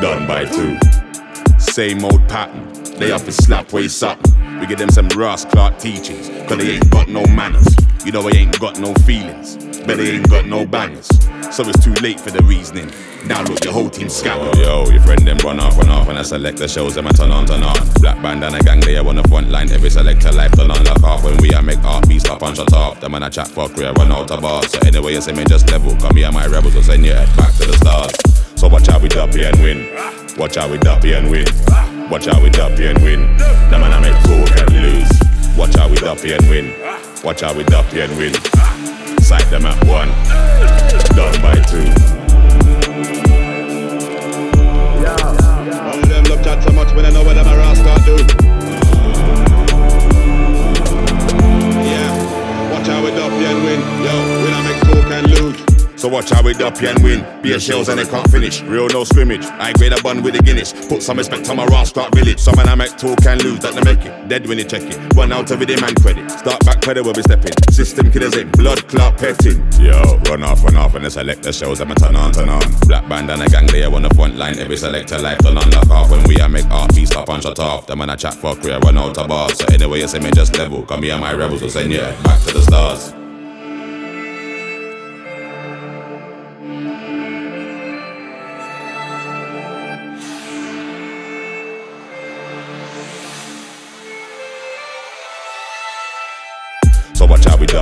Done 0.00 0.26
by 0.26 0.46
two. 0.46 0.78
Same 1.58 2.02
old 2.02 2.26
pattern. 2.30 2.72
They 2.98 3.12
up 3.12 3.20
to 3.24 3.32
slap 3.32 3.74
waist 3.74 4.02
up. 4.02 4.18
We 4.58 4.66
give 4.66 4.78
them 4.78 4.88
some 4.88 5.08
Ross 5.10 5.44
Clark 5.44 5.78
teachings. 5.78 6.30
Cause 6.48 6.56
they 6.56 6.76
ain't 6.76 6.90
got 6.90 7.08
no 7.08 7.26
manners. 7.26 7.76
You 8.06 8.12
know 8.12 8.22
they 8.22 8.38
ain't 8.38 8.58
got 8.58 8.80
no 8.80 8.94
feelings. 9.04 9.65
But 9.86 9.98
they 9.98 10.16
ain't 10.16 10.28
got 10.28 10.46
no 10.46 10.66
bangers. 10.66 11.08
So 11.54 11.62
it's 11.68 11.82
too 11.82 11.94
late 12.02 12.18
for 12.18 12.30
the 12.30 12.42
reasoning. 12.42 12.90
Now 13.26 13.42
look, 13.44 13.64
your 13.64 13.72
whole 13.72 13.88
team 13.88 14.08
scattered. 14.08 14.56
Yo, 14.58 14.88
your 14.90 15.00
friend 15.02 15.26
them 15.26 15.38
run 15.38 15.60
off, 15.60 15.76
run 15.78 15.88
off. 15.88 16.08
and 16.08 16.18
I 16.18 16.22
select 16.22 16.58
the 16.58 16.68
shows, 16.68 16.94
them 16.96 17.06
I 17.06 17.10
turn 17.10 17.30
on, 17.30 17.46
turn 17.46 17.62
on. 17.62 17.76
Black 18.00 18.20
band 18.20 18.44
and 18.44 18.54
a 18.54 18.58
gang, 18.60 18.80
they 18.80 18.96
on 18.98 19.16
the 19.16 19.22
front 19.28 19.50
line. 19.50 19.70
Every 19.70 19.90
selector 19.90 20.32
life 20.32 20.52
turn 20.52 20.70
on, 20.70 20.84
lock 20.84 21.02
off. 21.02 21.24
When 21.24 21.36
we 21.38 21.50
a 21.52 21.62
make 21.62 21.82
art, 21.84 22.08
beat 22.08 22.20
stop 22.20 22.42
and 22.42 22.56
shut 22.56 22.72
off. 22.72 23.00
Them 23.00 23.12
man 23.12 23.22
I 23.22 23.28
chat 23.28 23.48
we 23.56 23.84
a 23.84 23.92
run 23.92 24.12
out 24.12 24.30
of 24.30 24.42
bars. 24.42 24.72
So 24.72 24.78
anyway, 24.84 25.14
you 25.14 25.20
say 25.20 25.32
me 25.32 25.44
just 25.44 25.70
level. 25.70 25.94
Come 25.96 26.16
here, 26.16 26.30
my 26.32 26.46
rebels 26.46 26.74
will 26.74 26.82
send 26.82 27.04
you 27.04 27.12
head 27.12 27.36
back 27.36 27.52
to 27.54 27.66
the 27.66 27.76
stars. 27.78 28.60
So 28.60 28.68
watch 28.68 28.88
out 28.88 29.02
with 29.02 29.12
Duppy 29.12 29.44
and 29.44 29.60
win. 29.60 29.94
Watch 30.36 30.56
out 30.56 30.70
with 30.70 30.80
Duppy 30.80 31.12
and 31.12 31.30
win. 31.30 31.46
Watch 32.10 32.26
out 32.26 32.42
with 32.42 32.52
Duppy 32.52 32.86
and 32.86 33.02
win. 33.02 33.36
The 33.70 33.78
man 33.78 33.92
I 33.92 34.00
make 34.00 34.22
talk 34.22 34.60
and 34.62 34.82
lose. 34.82 35.56
Watch 35.56 35.76
out 35.76 35.90
with 35.90 36.00
Duppy 36.00 36.32
and 36.32 36.48
win. 36.48 36.74
Watch 37.22 37.42
out 37.42 37.56
with 37.56 37.66
Duppy 37.68 38.00
and 38.00 38.16
win. 38.16 38.95
Sight 39.26 39.50
them 39.50 39.66
at 39.66 39.74
one. 39.86 40.06
Done 41.16 41.42
by 41.42 41.54
two. 41.66 41.82
Yeah. 45.02 45.16
All 45.82 46.00
them 46.06 46.24
love 46.26 46.44
chat 46.44 46.62
so 46.62 46.70
much 46.70 46.94
when 46.94 47.04
I 47.04 47.10
know 47.10 47.24
what 47.24 47.34
them 47.34 47.48
a 47.48 47.56
rascal 47.56 47.98
do. 48.06 48.16
Yeah, 51.82 52.70
watch 52.70 52.88
out 52.88 53.02
with 53.02 53.16
Duppy 53.16 53.44
and 53.46 53.64
win. 53.64 53.80
Yo, 54.04 54.14
when 54.44 54.54
I 54.54 54.62
make 54.62 54.80
talk 54.82 55.10
and 55.10 55.26
lose. 55.30 55.75
So 56.06 56.12
watch 56.12 56.30
how 56.30 56.40
we 56.40 56.52
duppy 56.52 56.86
and 56.86 57.02
win. 57.02 57.42
Beer 57.42 57.58
shells 57.58 57.88
and 57.88 57.98
they 57.98 58.04
can't 58.04 58.30
finish. 58.30 58.62
Real 58.62 58.86
no 58.86 59.02
scrimmage. 59.02 59.44
I 59.44 59.72
grade 59.72 59.92
a 59.92 60.00
bun 60.00 60.22
with 60.22 60.34
the 60.34 60.40
Guinness. 60.40 60.72
Put 60.86 61.02
some 61.02 61.18
respect 61.18 61.50
on 61.50 61.56
my 61.56 61.66
rascal 61.66 62.08
village. 62.10 62.38
Some 62.38 62.54
man 62.54 62.68
I 62.68 62.76
make 62.76 62.96
talk 62.96 63.26
and 63.26 63.42
lose 63.42 63.58
that 63.58 63.74
they 63.74 63.82
make 63.82 64.06
it. 64.06 64.28
Dead 64.28 64.46
when 64.46 64.56
you 64.56 64.62
check 64.62 64.82
it. 64.82 65.16
One 65.16 65.32
out 65.32 65.50
of 65.50 65.60
it, 65.60 65.80
man 65.80 65.96
credit. 65.96 66.30
Start 66.30 66.64
back 66.64 66.80
credit 66.80 67.02
where 67.02 67.12
we 67.12 67.22
stepping. 67.22 67.50
System 67.72 68.12
killers 68.12 68.36
in. 68.36 68.48
Blood 68.52 68.86
clot 68.86 69.18
petting. 69.18 69.58
Yo, 69.82 69.98
run 70.30 70.44
off, 70.44 70.62
run 70.62 70.76
off, 70.76 70.94
and 70.94 71.04
they 71.04 71.10
select 71.10 71.42
the 71.42 71.52
shows 71.52 71.80
a 71.80 71.86
turn 71.96 72.14
on, 72.14 72.30
turn 72.30 72.50
on. 72.50 72.62
Black 72.86 73.08
band 73.08 73.28
and 73.28 73.42
a 73.42 73.48
gang 73.48 73.66
layer 73.66 73.92
on 73.92 74.02
the 74.02 74.14
front 74.14 74.36
line. 74.36 74.60
Every 74.60 74.76
selector 74.76 75.18
life 75.18 75.38
done 75.38 75.58
unlock 75.58 75.90
off. 75.90 76.08
When 76.12 76.22
we 76.28 76.36
a 76.36 76.48
make 76.48 76.70
art, 76.70 76.94
beat 76.94 77.08
stop 77.08 77.28
and 77.30 77.42
shut 77.42 77.58
off. 77.58 77.88
The 77.88 77.96
man 77.96 78.10
I 78.10 78.14
chat 78.14 78.34
for 78.34 78.54
career, 78.54 78.78
run 78.78 78.96
out 78.96 79.18
of 79.18 79.26
bars. 79.26 79.58
So 79.58 79.64
anyway, 79.74 80.02
you 80.02 80.06
say 80.06 80.20
me 80.20 80.30
just 80.30 80.56
level. 80.56 80.84
Come 80.84 81.02
here, 81.02 81.18
my 81.18 81.34
rebels 81.34 81.62
will 81.62 81.70
send 81.70 81.90
you 81.90 81.98
back 81.98 82.40
to 82.42 82.52
the 82.52 82.62
stars. 82.62 83.25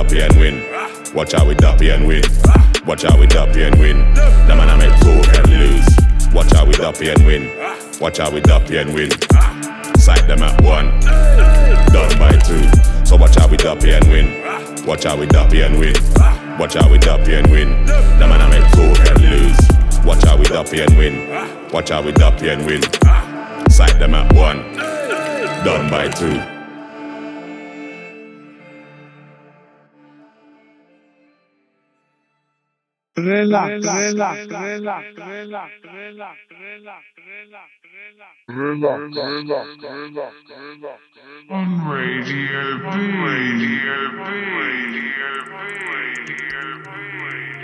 Duppy 0.05 0.21
and 0.21 0.39
win. 0.39 1.15
Watch 1.15 1.33
how 1.33 1.47
we 1.47 1.55
duppy 1.55 1.89
and 1.89 2.05
win. 2.05 2.23
Watch 2.85 3.03
how 3.03 3.19
we 3.19 3.25
duppy 3.25 3.63
and 3.63 3.79
win. 3.79 3.97
The 4.13 4.53
man 4.55 4.69
I 4.69 4.77
make 4.77 4.99
talk 4.99 5.35
and 5.35 5.49
lose. 5.59 6.33
Watch 6.33 6.51
how 6.53 6.65
we 6.65 6.73
duppy 6.73 7.09
and 7.09 7.25
win. 7.25 7.49
Watch 7.99 8.19
how 8.19 8.31
we 8.31 8.39
duppy 8.41 8.77
and 8.77 8.93
win. 8.93 9.09
Sight 9.97 10.27
them 10.27 10.43
at 10.43 10.61
one. 10.61 10.99
Done 11.91 12.19
by 12.19 12.37
two. 12.45 12.69
So 13.05 13.15
watch 13.15 13.35
how 13.35 13.47
we 13.47 13.57
duppy 13.57 13.93
and 13.93 14.07
win. 14.09 14.85
Watch 14.85 15.05
how 15.05 15.17
we 15.17 15.25
duppy 15.25 15.61
and 15.61 15.79
win. 15.79 15.95
Watch 16.59 16.75
how 16.75 16.89
we 16.89 16.99
duppy 16.99 17.33
and 17.33 17.49
win. 17.49 17.85
The 17.85 18.27
man 18.27 18.41
I 18.41 18.49
make 18.49 18.71
talk 18.73 19.07
and 19.09 19.21
lose. 19.21 20.05
Watch 20.05 20.23
how 20.23 20.37
we 20.37 20.45
duppy 20.45 20.81
and 20.81 20.97
win. 20.97 21.71
Watch 21.71 21.89
how 21.89 22.03
we 22.03 22.11
duppy 22.11 22.49
and 22.49 22.65
win. 22.65 22.81
Sight 23.71 23.97
them 23.97 24.13
at 24.13 24.31
one. 24.33 24.61
Done 25.65 25.89
by 25.89 26.09
two. 26.09 26.54
Relax, 33.17 33.85
relax, 33.85 34.47
relax, 34.49 35.07
relax, 35.17 35.17
relax, 35.17 35.71
relax, 35.85 37.05
On 41.49 41.87
Radio 41.87 42.79
B. 42.81 42.91
Radio 43.23 44.09
B. 44.11 44.23
Radio 44.59 45.45
B. 45.45 45.55
Radio 45.95 47.54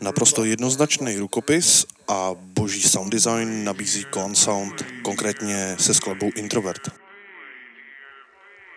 Naprosto 0.00 0.44
jednoznačný 0.44 1.16
rukopis 1.16 1.86
a 2.08 2.30
boží 2.34 2.82
sound 2.82 3.12
design 3.12 3.64
nabízí 3.64 4.04
Clan 4.12 4.34
Sound, 4.34 4.82
konkrétně 5.02 5.76
se 5.78 5.94
skladbou 5.94 6.30
Introvert. 6.36 6.88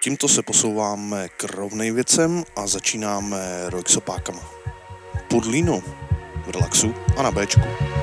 Tímto 0.03 0.27
se 0.27 0.41
posouváme 0.43 1.29
k 1.29 1.43
rovnej 1.43 1.91
věcem 1.91 2.43
a 2.55 2.67
začínáme 2.67 3.37
Roixopákama. 3.69 4.43
Pudlíno 5.29 5.79
v 6.45 6.49
relaxu 6.49 6.95
a 7.17 7.23
na 7.23 7.31
Bčku. 7.31 8.02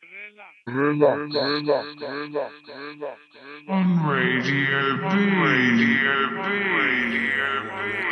On 3.69 3.89
Radio 4.07 4.97
B. 4.99 5.05
Radio 5.43 6.15
B. 6.31 6.39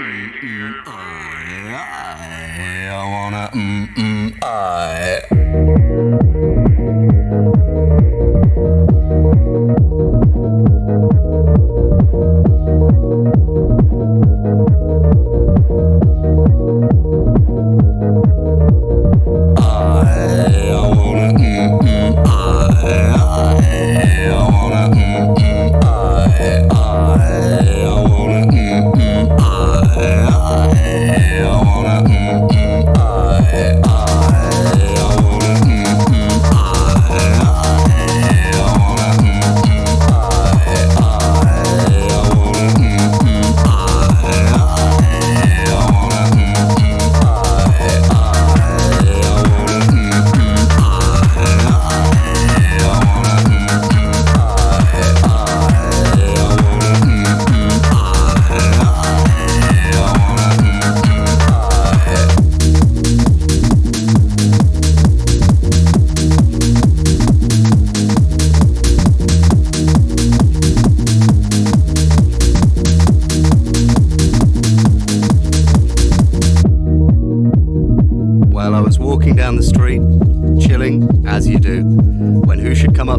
Radio 0.00 0.66
B. 0.84 0.88
I 2.88 3.00
wanna 3.12 3.44
mm 3.54 3.86
mm 3.94 4.26
I. 4.42 5.26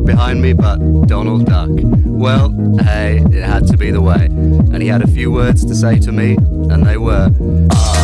behind 0.08 0.42
me 0.42 0.54
but 0.54 0.78
Donald 1.08 1.46
Duck? 1.46 1.70
Well, 1.74 2.50
hey, 2.80 3.18
it 3.18 3.44
had 3.44 3.68
to 3.68 3.78
be 3.78 3.92
the 3.92 4.02
way. 4.02 4.26
And 4.26 4.82
he 4.82 4.88
had 4.88 5.02
a 5.02 5.08
few 5.08 5.30
words 5.32 5.66
to 5.66 5.76
say 5.76 6.00
to 6.00 6.12
me, 6.12 6.36
and 6.72 6.86
they 6.86 6.98
were. 6.98 7.30
doing 7.30 7.97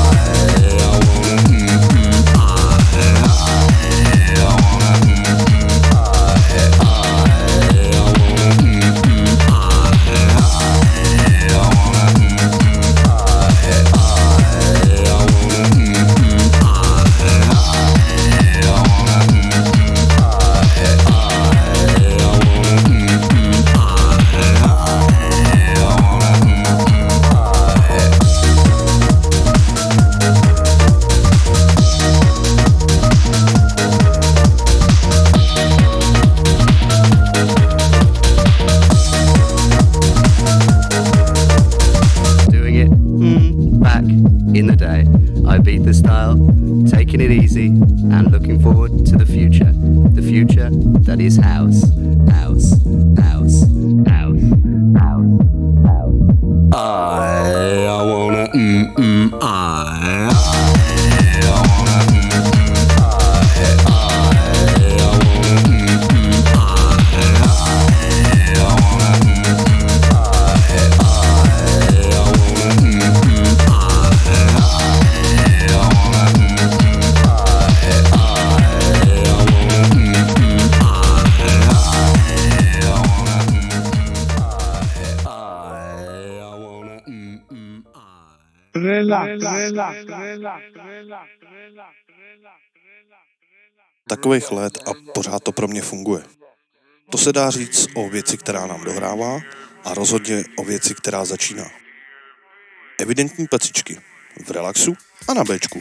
relax, 88.83 89.43
relax, 89.43 89.97
relax, 90.07 90.63
relax, 90.75 91.29
relax. 91.41 91.93
Takových 94.07 94.51
let 94.51 94.77
a 94.87 94.91
pořád 95.13 95.43
to 95.43 95.51
pro 95.51 95.67
mě 95.67 95.81
funguje. 95.81 96.23
To 97.11 97.17
se 97.17 97.33
dá 97.33 97.49
říct 97.49 97.87
o 97.95 98.09
věci, 98.09 98.37
která 98.37 98.67
nám 98.67 98.83
dohrává 98.83 99.39
a 99.83 99.93
rozhodně 99.93 100.43
o 100.57 100.63
věci, 100.63 100.95
která 100.95 101.25
začíná. 101.25 101.65
Evidentní 102.99 103.47
pecičky. 103.47 104.01
V 104.45 104.51
relaxu 104.51 104.95
a 105.27 105.33
na 105.33 105.43
Bčku. 105.43 105.79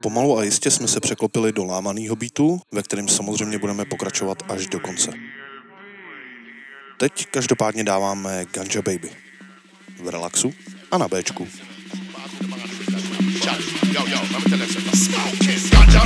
Pomalu 0.01 0.37
a 0.37 0.43
jistě 0.43 0.71
jsme 0.71 0.87
se 0.87 0.99
překlopili 0.99 1.51
do 1.51 1.65
lámaného 1.65 2.15
beatu, 2.15 2.61
ve 2.71 2.83
kterém 2.83 3.07
samozřejmě 3.07 3.57
budeme 3.57 3.85
pokračovat 3.85 4.43
až 4.51 4.67
do 4.67 4.79
konce. 4.79 5.11
Teď 6.97 7.25
každopádně 7.25 7.83
dáváme 7.83 8.45
Ganja 8.53 8.81
Baby. 8.81 9.09
V 10.03 10.09
relaxu 10.09 10.53
a 10.91 10.97
na 10.97 11.07
Bčku. 11.07 11.47
Yo, 13.93 14.07
yo, 14.07 14.19
let 14.33 14.43
me 14.43 14.49
tell 14.49 14.59
you 14.59 14.67
something. 14.67 15.00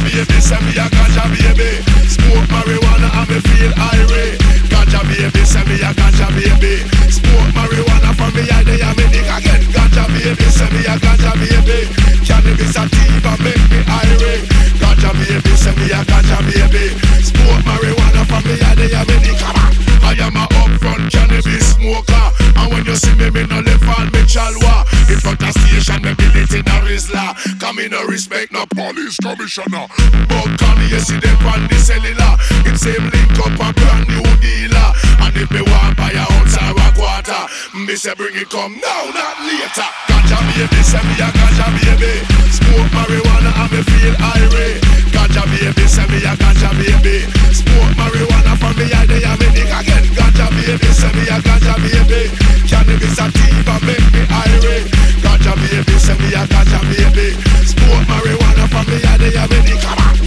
Baby, 0.06 0.40
send 0.40 0.64
me 0.66 0.72
a 0.78 0.86
ganja 0.86 1.26
baby. 1.34 1.82
Smoke 2.08 2.46
marijuana 2.54 3.10
and 3.10 3.30
me 3.30 3.40
feel 3.42 3.74
irate. 3.74 4.38
Ganja 4.70 5.02
baby, 5.02 5.44
send 5.44 5.68
me 5.68 5.82
a 5.82 5.90
ganja 5.98 6.30
baby. 6.30 6.86
Smoke 7.10 7.50
marijuana 7.58 8.14
from 8.14 8.32
me 8.38 8.46
eye, 8.54 8.64
they 8.64 8.78
me 8.96 9.06
dick 9.10 9.26
again. 9.26 9.62
Ganja 9.74 10.06
baby, 10.14 10.46
send 10.46 10.72
me 10.74 10.86
a 10.86 10.96
ganja 11.02 11.34
baby. 11.42 11.90
Cannabis 12.24 12.74
sativa 12.74 13.34
make 13.42 13.66
me 13.74 13.82
irate. 13.90 14.46
Ganja 14.78 15.12
baby, 15.18 15.56
send 15.58 15.78
me 15.78 15.90
a 15.90 16.06
ganja 16.06 16.38
baby. 16.54 16.94
Smoke 17.26 17.66
marijuana 17.66 18.24
from 18.30 18.44
me 18.46 18.62
eye, 18.62 18.76
they 18.76 18.94
me 19.10 19.18
dick. 19.26 19.85
I 20.18 20.28
am 20.28 20.36
a 20.38 20.48
upfront 20.64 21.12
cannabis 21.12 21.76
smoker. 21.76 22.26
And 22.56 22.72
when 22.72 22.86
you 22.86 22.96
see 22.96 23.12
me, 23.20 23.30
me 23.32 23.44
no 23.52 23.60
left 23.60 23.84
on 23.84 24.08
me 24.16 24.24
chalwa. 24.24 24.88
In 25.12 25.20
front 25.20 25.44
of 25.44 25.52
station, 25.52 26.00
me 26.04 26.16
build 26.16 26.36
it 26.40 26.54
in 26.56 26.64
a 26.64 26.78
Rizla. 26.88 27.36
Come 27.60 27.80
in 27.80 27.92
no 27.92 28.06
respect, 28.08 28.54
no 28.54 28.64
police 28.72 29.18
commissioner. 29.20 29.92
But 30.32 30.56
come 30.56 30.80
here, 30.88 31.04
see 31.04 31.20
them 31.20 31.36
on 31.44 31.68
the 31.68 31.76
cellular? 31.76 32.40
It 32.64 32.80
same 32.80 33.04
link 33.12 33.36
up 33.44 33.60
a 33.60 33.70
brand 33.76 34.08
new 34.08 34.24
dealer. 34.40 34.90
And 35.20 35.36
if 35.36 35.52
me 35.52 35.62
want 35.68 35.98
buy 36.00 36.16
a 36.16 36.24
ounce 36.24 36.56
or 36.64 36.72
a 36.80 36.88
quarter 36.96 37.44
Me 37.76 37.96
say 37.96 38.16
bring 38.16 38.36
it 38.36 38.50
come 38.50 38.72
now, 38.80 39.04
not 39.12 39.36
later. 39.44 39.90
Ganja 40.08 40.40
baby, 40.56 40.80
send 40.80 41.06
me 41.12 41.16
a 41.20 41.28
ganja 41.28 41.68
baby. 41.76 42.24
Smoke 42.56 42.92
marijuana 42.96 43.52
and 43.52 43.72
me 43.72 43.82
feel 43.84 44.16
irate 44.16 44.80
Ganja 45.12 45.44
baby, 45.52 45.88
send 45.88 46.10
me 46.12 46.18
a 46.24 46.34
ganja 46.40 46.72
baby. 46.80 47.28
Smoke 47.52 47.94
marijuana 48.00 48.56
from 48.58 48.78
me 48.80 48.92
eye, 48.94 49.06
they 49.06 49.22
have 49.22 49.40
me 49.40 49.48
dick 49.52 49.68
again 49.68 50.05
Ganja 50.14 50.48
baby, 50.54 50.90
send 50.94 51.16
me 51.16 51.24
a 51.28 51.38
ganja 51.42 51.76
baby. 51.82 52.30
Cannabis 52.68 53.16
sativa 53.16 53.76
make 53.86 54.06
me 54.14 54.22
irate 54.30 54.90
Ganja 55.24 55.54
baby, 55.56 55.96
send 56.00 56.20
me 56.20 56.34
a 56.34 56.44
ganja 56.48 56.80
baby. 56.92 57.34
Smoke 57.66 58.06
marijuana 58.10 58.66
from 58.70 58.86
me 58.90 58.98
they 59.18 59.32
have 59.38 59.50
me 59.50 59.60
dick 59.66 59.82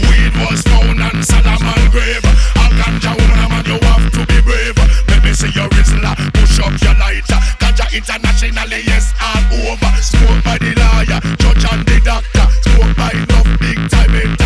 Weed 0.09 0.35
was 0.43 0.63
found 0.63 1.01
on 1.03 1.23
Solomon 1.23 1.83
grave. 1.91 2.25
A 2.25 2.65
ganja 2.79 3.13
woman, 3.19 3.49
man, 3.51 3.65
you 3.67 3.79
have 3.87 4.11
to 4.13 4.23
be 4.27 4.41
brave. 4.43 4.79
Let 5.09 5.23
me 5.25 5.33
see 5.33 5.51
your 5.55 5.69
Rizla, 5.71 6.15
push 6.35 6.59
up 6.61 6.75
your 6.83 6.95
lighter. 6.99 7.39
Ganja 7.61 7.87
internationally, 7.95 8.83
yes, 8.87 9.15
all 9.21 9.71
over. 9.71 9.93
Smoke 10.03 10.43
by 10.45 10.59
the 10.59 10.73
lawyer, 10.79 11.21
judge 11.39 11.65
and 11.71 11.85
the 11.87 12.01
doctor. 12.05 12.47
Smoke 12.65 12.97
by 12.97 13.11
enough 13.13 13.51
big 13.61 13.79
time 13.91 14.15
entertainer 14.15 14.38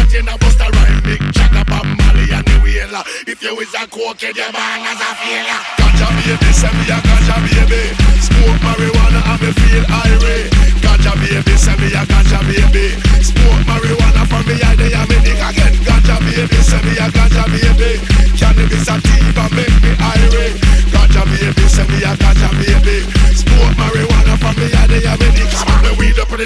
You 3.43 3.59
is 3.59 3.75
a 3.75 3.91
coke 3.91 4.23
cokehead, 4.23 4.39
your 4.39 4.53
man 4.55 4.87
as 4.87 5.03
a 5.03 5.11
failure. 5.19 5.63
Ganja 5.75 6.07
baby, 6.15 6.53
send 6.55 6.79
me 6.79 6.87
a 6.87 6.99
ganja 7.03 7.43
baby. 7.43 7.91
Smoke 8.23 8.63
marijuana 8.63 9.19
and 9.19 9.43
me 9.43 9.51
feel 9.59 9.83
irate. 9.83 10.47
Ganja 10.79 11.11
baby, 11.19 11.57
send 11.59 11.81
me 11.83 11.91
a 11.91 12.07
ganja 12.07 12.39
baby. 12.47 12.95
Smoke 13.19 13.67
marijuana 13.67 14.23
for 14.31 14.47
me 14.47 14.63
and 14.63 14.79
they 14.79 14.95
me 14.95 15.19
dick 15.27 15.43
again. 15.43 15.75
Ganja 15.83 16.23
baby, 16.23 16.55
send 16.63 16.87
me 16.87 16.95
a 17.03 17.11
ganja 17.11 17.43
baby. 17.51 17.99
Cannabis 18.39 18.87
a 18.87 18.95
thief 19.03 19.35
and 19.35 19.53
make 19.59 19.75
me 19.83 19.91
irate. 19.99 20.63
Ganja 20.95 21.27
baby, 21.27 21.67
send 21.67 21.91
me 21.91 21.99
a 21.99 22.15
ganja 22.15 22.49
baby 22.63 23.22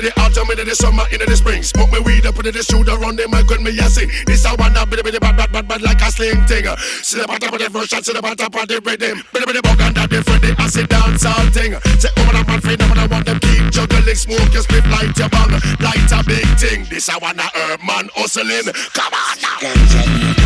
the 0.07 0.21
autumn, 0.21 0.51
into 0.51 0.65
the 0.65 0.75
summer, 0.75 1.05
into 1.11 1.27
the 1.27 1.37
spring. 1.37 1.63
Smoke 1.63 1.91
me 1.91 1.99
weed 2.01 2.27
up 2.27 2.37
into 2.37 2.53
the 2.53 2.63
shooter, 2.63 2.97
run 2.99 3.17
the 3.17 3.27
mic 3.29 3.49
when 3.51 3.63
me 3.63 3.75
a 3.79 3.89
sing. 3.91 4.11
This 4.27 4.47
I 4.47 4.55
wanna 4.55 4.87
be 4.87 4.97
the 5.03 5.19
bad, 5.21 5.37
bad, 5.37 5.51
bad, 5.53 5.67
bad 5.67 5.83
like 5.83 6.01
a 6.01 6.11
sling 6.11 6.47
thing. 6.47 6.67
See 7.03 7.19
the 7.19 7.27
bottom 7.27 7.55
of 7.55 7.59
the 7.59 7.69
version, 7.69 8.03
see 8.03 8.13
the 8.13 8.23
bottom 8.23 8.47
of 8.47 8.67
the 8.69 8.79
rhythm. 8.87 9.23
Billy 9.33 9.47
billy 9.47 9.63
bug 9.63 9.81
and 9.81 9.95
that 9.97 10.11
different, 10.11 10.43
the 10.43 10.55
acid 10.59 10.89
dance 10.89 11.27
all 11.27 11.47
thing. 11.51 11.75
Say 11.99 12.13
over 12.23 12.33
the 12.33 12.43
man 12.47 12.61
free, 12.61 12.77
never 12.77 13.07
want 13.11 13.27
them 13.27 13.39
keep 13.41 13.63
juggling. 13.75 14.15
Smoke 14.15 14.53
your 14.55 14.63
split, 14.63 14.87
light 14.87 15.17
your 15.19 15.29
bong, 15.29 15.51
light 15.83 16.11
a 16.15 16.23
big 16.23 16.47
thing. 16.55 16.87
This 16.87 17.09
I 17.09 17.19
wanna 17.19 17.51
herb 17.55 17.81
man 17.83 18.07
hustling. 18.15 18.71
Come 18.95 19.15
on 19.15 19.37
now. 19.43 20.46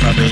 From 0.00 0.29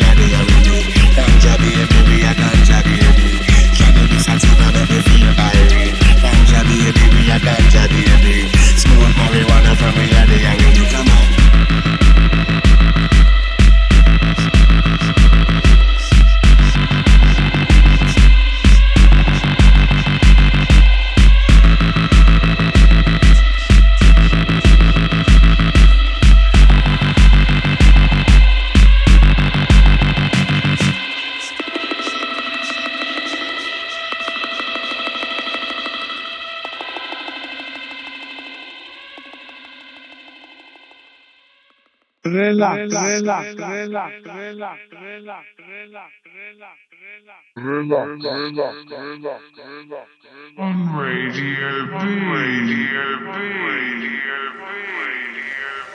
Relax, 42.59 42.93
relax, 42.93 43.55
relax, 43.55 43.55
relax, 43.55 44.15
relax, 44.27 44.79
relax, 44.93 46.15
relax, 46.27 46.75
On 50.59 50.77
Radio 50.97 51.87
B. 51.87 51.95
Radio 51.95 53.19
B. 53.21 53.29
Radio 53.69 54.43
B. 54.59 55.88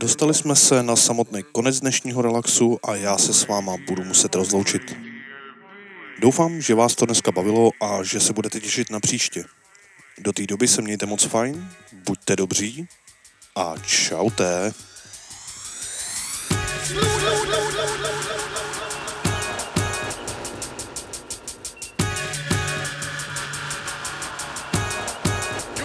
Dostali 0.00 0.34
jsme 0.34 0.56
se 0.56 0.82
na 0.82 0.96
samotný 0.96 1.42
konec 1.52 1.80
dnešního 1.80 2.22
relaxu 2.22 2.78
a 2.82 2.94
já 2.94 3.18
se 3.18 3.34
s 3.34 3.46
váma 3.46 3.76
budu 3.86 4.04
muset 4.04 4.34
rozloučit. 4.34 4.96
Doufám, 6.20 6.60
že 6.60 6.74
vás 6.74 6.94
to 6.94 7.06
dneska 7.06 7.32
bavilo 7.32 7.70
a 7.80 8.02
že 8.02 8.20
se 8.20 8.32
budete 8.32 8.60
těšit 8.60 8.90
na 8.90 9.00
příště. 9.00 9.44
Do 10.18 10.32
té 10.32 10.46
doby 10.46 10.68
se 10.68 10.82
mějte 10.82 11.06
moc 11.06 11.24
fajn, 11.24 11.68
buďte 11.92 12.36
dobří 12.36 12.88
a 13.56 13.74
čaute. 13.86 14.72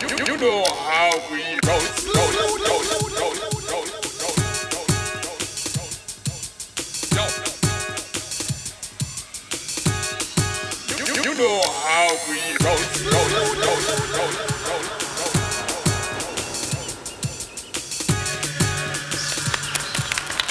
You, 0.02 0.26
you 0.28 0.38
know 0.38 0.64
how 0.66 1.10
we 1.32 1.45
know 11.38 11.62
how 11.84 12.08
we 12.30 12.40
roll. 12.64 12.80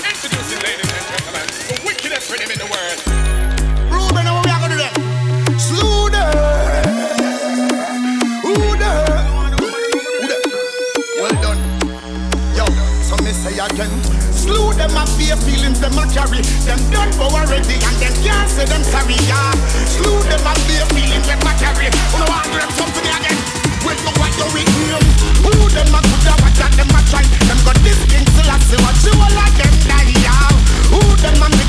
Introducing, 0.05 0.61
ladies 0.61 0.91
and 0.93 1.05
gentlemen, 1.09 1.47
the 1.69 1.81
wickedest 1.87 2.31
in 2.53 2.59
the 2.59 2.69
world. 2.69 2.99
Ruben, 3.93 4.25
what 4.27 4.45
we 4.45 4.51
gonna 4.51 4.69
do 4.69 4.79
Well 11.21 11.37
done. 11.41 11.61
Yo, 12.57 12.67
so 13.03 13.17
me 13.25 13.33
say 13.33 13.59
again 13.59 14.14
slew 14.45 14.77
them 14.77 14.93
a 14.93 15.05
fear 15.17 15.37
feelings 15.49 15.81
them 15.81 15.97
a 15.97 16.05
carry. 16.13 16.45
Them 16.69 16.81
done 16.93 17.13
for 17.17 17.33
already 17.33 17.81
and 17.81 17.97
them 17.97 18.15
can't 18.21 18.49
say 18.53 18.69
them 18.69 18.85
sorry. 18.85 19.17
Yeah, 19.25 19.57
slew 19.89 20.21
them 20.29 20.45
a 20.45 20.53
fear 20.69 20.85
feelings 20.93 21.27
them 21.27 21.41
a 21.41 21.53
carry. 21.57 21.89
Oh 22.13 22.21
no, 22.21 22.27
I 22.29 22.45
grab 22.53 22.71
something 22.77 23.09
again. 23.09 23.39
Wait 23.85 23.99
no 24.05 24.13
what 24.21 24.33
you 24.37 24.49
with 24.53 24.69
him. 24.69 25.05
Who 25.45 25.53
them 25.73 25.97
a 25.97 26.01
could 26.05 26.25
have 26.29 26.41
what 26.45 26.55
that 26.61 26.73
them 26.77 26.93
a 26.93 27.01
try. 27.09 27.25
Them 27.49 27.59
got 27.65 27.79
this 27.81 28.01
king 28.13 28.27
still 28.37 28.49
I 28.53 28.57
see 28.61 28.81
what 28.85 28.97
you 29.01 29.15
all 29.17 29.33
like 29.33 29.57
them 29.57 29.75
die. 29.89 30.13
Yeah, 30.21 30.53
who 30.93 31.01
them 31.25 31.41
a 31.41 31.64